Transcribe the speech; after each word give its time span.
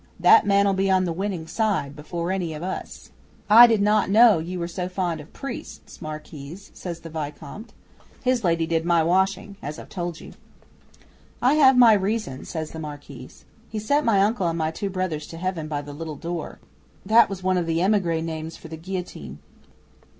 That 0.19 0.47
man 0.47 0.67
'll 0.67 0.73
be 0.73 0.89
on 0.89 1.05
the 1.05 1.13
winning 1.13 1.45
side 1.45 1.95
before 1.95 2.31
any 2.31 2.55
of 2.55 2.63
us." 2.63 3.11
'"I 3.51 3.67
did 3.67 3.83
not 3.83 4.09
know 4.09 4.39
you 4.39 4.57
were 4.57 4.67
so 4.67 4.89
fond 4.89 5.21
of 5.21 5.31
priests, 5.31 6.01
Marquise," 6.01 6.71
says 6.73 7.01
the 7.01 7.09
Vicomte. 7.11 7.71
His 8.23 8.43
lady 8.43 8.65
did 8.65 8.83
my 8.83 9.03
washing, 9.03 9.57
as 9.61 9.77
I've 9.77 9.89
told 9.89 10.19
you. 10.19 10.33
'"I 11.39 11.53
have 11.53 11.77
my 11.77 11.93
reasons," 11.93 12.49
says 12.49 12.71
the 12.71 12.79
Marquise. 12.79 13.45
"He 13.69 13.77
sent 13.77 14.03
my 14.03 14.23
uncle 14.23 14.47
and 14.47 14.57
my 14.57 14.71
two 14.71 14.89
brothers 14.89 15.27
to 15.27 15.37
Heaven 15.37 15.67
by 15.67 15.83
the 15.83 15.93
little 15.93 16.15
door," 16.15 16.57
that 17.05 17.29
was 17.29 17.43
one 17.43 17.59
of 17.59 17.67
the 17.67 17.79
emigre 17.79 18.23
names 18.23 18.57
for 18.57 18.69
the 18.69 18.77
guillotine. 18.77 19.37